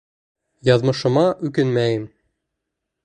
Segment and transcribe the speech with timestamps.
[0.69, 2.11] Яҙмышыма үкенмәйем.